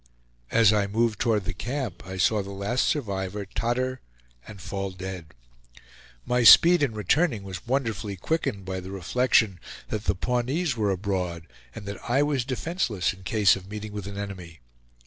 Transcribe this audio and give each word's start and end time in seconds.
As 0.49 0.73
I 0.73 0.87
moved 0.87 1.19
toward 1.19 1.45
the 1.45 1.53
camp 1.53 2.03
I 2.07 2.17
saw 2.17 2.41
the 2.41 2.49
last 2.49 2.87
survivor 2.87 3.45
totter 3.45 4.01
and 4.47 4.59
fall 4.59 4.89
dead. 4.89 5.35
My 6.25 6.41
speed 6.41 6.81
in 6.81 6.95
returning 6.95 7.43
was 7.43 7.67
wonderfully 7.67 8.15
quickened 8.15 8.65
by 8.65 8.79
the 8.79 8.89
reflection 8.89 9.59
that 9.89 10.05
the 10.05 10.15
Pawnees 10.15 10.75
were 10.75 10.89
abroad, 10.89 11.45
and 11.75 11.85
that 11.85 11.99
I 12.09 12.23
was 12.23 12.43
defenseless 12.45 13.13
in 13.13 13.21
case 13.21 13.55
of 13.55 13.69
meeting 13.69 13.93
with 13.93 14.07
an 14.07 14.17
enemy. 14.17 14.61